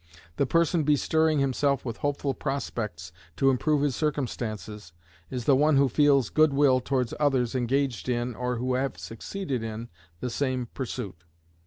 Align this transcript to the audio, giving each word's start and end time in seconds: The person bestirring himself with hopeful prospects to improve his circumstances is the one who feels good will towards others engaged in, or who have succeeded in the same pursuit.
The 0.37 0.47
person 0.47 0.81
bestirring 0.83 1.37
himself 1.37 1.85
with 1.85 1.97
hopeful 1.97 2.33
prospects 2.33 3.11
to 3.35 3.51
improve 3.51 3.83
his 3.83 3.95
circumstances 3.95 4.93
is 5.29 5.45
the 5.45 5.55
one 5.55 5.77
who 5.77 5.87
feels 5.87 6.31
good 6.31 6.55
will 6.55 6.79
towards 6.79 7.13
others 7.19 7.53
engaged 7.53 8.09
in, 8.09 8.33
or 8.33 8.55
who 8.55 8.73
have 8.73 8.97
succeeded 8.97 9.61
in 9.61 9.89
the 10.19 10.31
same 10.31 10.65
pursuit. 10.73 11.23